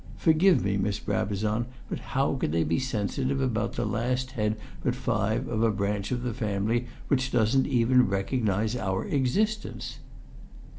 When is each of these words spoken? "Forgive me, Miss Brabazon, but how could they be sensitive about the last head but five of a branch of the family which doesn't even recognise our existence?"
"Forgive 0.17 0.63
me, 0.65 0.77
Miss 0.77 0.97
Brabazon, 0.97 1.67
but 1.87 1.99
how 2.17 2.33
could 2.33 2.51
they 2.51 2.63
be 2.63 2.79
sensitive 2.79 3.39
about 3.39 3.73
the 3.73 3.85
last 3.85 4.31
head 4.31 4.57
but 4.83 4.95
five 4.95 5.47
of 5.47 5.61
a 5.61 5.69
branch 5.69 6.11
of 6.11 6.23
the 6.23 6.33
family 6.33 6.87
which 7.07 7.31
doesn't 7.31 7.67
even 7.67 8.07
recognise 8.07 8.75
our 8.75 9.05
existence?" 9.05 9.99